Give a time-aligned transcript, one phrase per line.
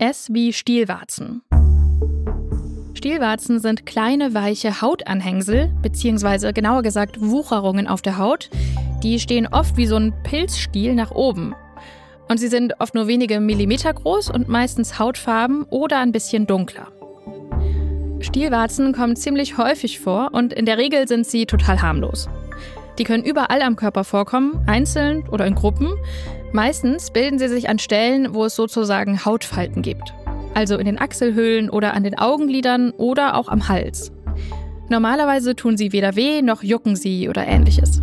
[0.00, 1.42] S wie Stielwarzen.
[2.94, 8.48] Stielwarzen sind kleine, weiche Hautanhängsel, beziehungsweise genauer gesagt Wucherungen auf der Haut.
[9.02, 11.54] Die stehen oft wie so ein Pilzstiel nach oben.
[12.30, 16.88] Und sie sind oft nur wenige Millimeter groß und meistens hautfarben oder ein bisschen dunkler.
[18.20, 22.26] Stielwarzen kommen ziemlich häufig vor und in der Regel sind sie total harmlos.
[23.00, 25.88] Die können überall am Körper vorkommen, einzeln oder in Gruppen.
[26.52, 30.12] Meistens bilden sie sich an Stellen, wo es sozusagen Hautfalten gibt.
[30.52, 34.12] Also in den Achselhöhlen oder an den Augenlidern oder auch am Hals.
[34.90, 38.00] Normalerweise tun sie weder weh noch jucken sie oder ähnliches.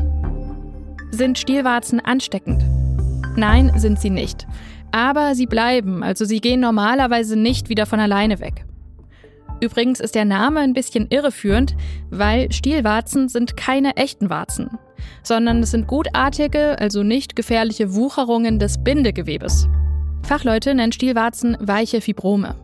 [1.11, 2.63] Sind Stielwarzen ansteckend?
[3.35, 4.47] Nein, sind sie nicht.
[4.91, 8.65] Aber sie bleiben, also sie gehen normalerweise nicht wieder von alleine weg.
[9.59, 11.75] Übrigens ist der Name ein bisschen irreführend,
[12.09, 14.77] weil Stielwarzen sind keine echten Warzen,
[15.23, 19.67] sondern es sind gutartige, also nicht gefährliche Wucherungen des Bindegewebes.
[20.23, 22.55] Fachleute nennen Stielwarzen weiche Fibrome.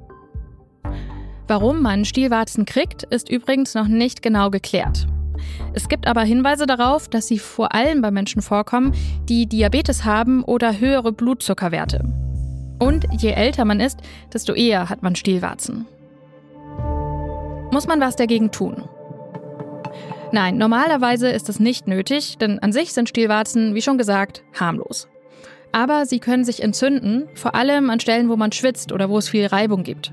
[1.47, 5.07] Warum man Stielwarzen kriegt, ist übrigens noch nicht genau geklärt.
[5.73, 8.93] Es gibt aber Hinweise darauf, dass sie vor allem bei Menschen vorkommen,
[9.27, 12.03] die Diabetes haben oder höhere Blutzuckerwerte.
[12.79, 13.99] Und je älter man ist,
[14.33, 15.85] desto eher hat man Stielwarzen.
[17.73, 18.83] Muss man was dagegen tun?
[20.31, 25.07] Nein, normalerweise ist es nicht nötig, denn an sich sind Stielwarzen, wie schon gesagt, harmlos.
[25.71, 29.27] Aber sie können sich entzünden, vor allem an Stellen, wo man schwitzt oder wo es
[29.27, 30.11] viel Reibung gibt.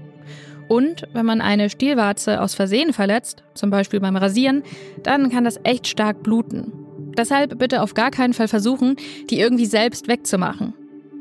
[0.69, 4.63] Und wenn man eine Stielwarze aus Versehen verletzt, zum Beispiel beim Rasieren,
[5.03, 6.73] dann kann das echt stark bluten.
[7.19, 8.97] Deshalb bitte auf gar keinen Fall versuchen,
[9.29, 10.73] die irgendwie selbst wegzumachen.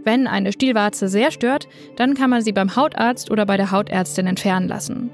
[0.06, 1.68] Wenn eine Stielwarze sehr stört,
[1.98, 5.12] dann kann man sie beim Hautarzt oder bei der Hautärztin entfernen lassen.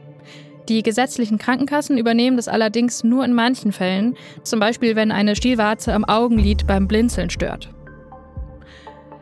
[0.67, 5.94] Die gesetzlichen Krankenkassen übernehmen das allerdings nur in manchen Fällen, zum Beispiel wenn eine Stielwarze
[5.94, 7.69] am Augenlid beim Blinzeln stört.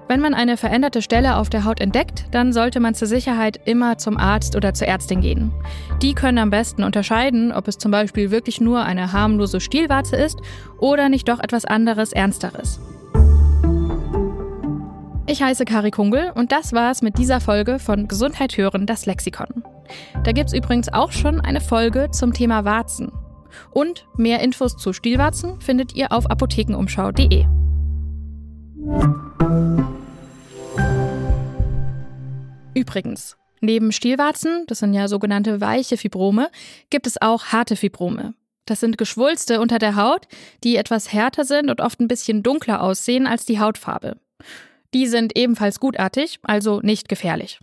[0.08, 3.98] Wenn man eine veränderte Stelle auf der Haut entdeckt, dann sollte man zur Sicherheit immer
[3.98, 5.52] zum Arzt oder zur Ärztin gehen.
[6.02, 10.40] Die können am besten unterscheiden, ob es zum Beispiel wirklich nur eine harmlose Stielwarze ist
[10.78, 12.80] oder nicht doch etwas anderes, Ernsteres.
[15.26, 19.64] Ich heiße Kari Kungel und das war's mit dieser Folge von Gesundheit hören, das Lexikon.
[20.24, 23.12] Da gibt's übrigens auch schon eine Folge zum Thema Warzen.
[23.72, 27.46] Und mehr Infos zu Stielwarzen findet ihr auf apothekenumschau.de.
[32.76, 36.50] Übrigens, neben Stielwarzen, das sind ja sogenannte weiche Fibrome,
[36.90, 38.34] gibt es auch harte Fibrome.
[38.66, 40.28] Das sind Geschwulste unter der Haut,
[40.64, 44.18] die etwas härter sind und oft ein bisschen dunkler aussehen als die Hautfarbe.
[44.94, 47.60] Die sind ebenfalls gutartig, also nicht gefährlich.